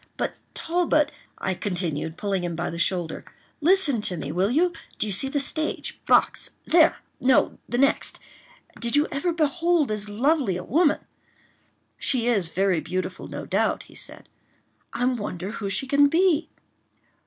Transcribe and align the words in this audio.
"But, 0.17 0.33
Talbot," 0.55 1.11
I 1.37 1.53
continued, 1.53 2.17
pulling 2.17 2.43
him 2.43 2.55
by 2.55 2.71
the 2.71 2.79
shoulder, 2.79 3.23
"listen 3.59 4.01
to 4.01 4.17
me 4.17 4.31
will 4.31 4.49
you? 4.49 4.73
Do 4.97 5.05
you 5.05 5.13
see 5.13 5.29
the 5.29 5.39
stage 5.39 5.99
box?—there!—no, 6.07 7.59
the 7.69 7.77
next.— 7.77 8.17
Did 8.79 8.95
you 8.95 9.07
ever 9.11 9.31
behold 9.31 9.91
as 9.91 10.09
lovely 10.09 10.57
a 10.57 10.63
woman?" 10.63 11.01
"She 11.99 12.25
is 12.25 12.47
very 12.49 12.79
beautiful, 12.79 13.27
no 13.27 13.45
doubt," 13.45 13.83
he 13.83 13.93
said. 13.93 14.27
"I 14.91 15.05
wonder 15.05 15.51
who 15.51 15.69
she 15.69 15.85
can 15.85 16.07
be?" 16.07 16.49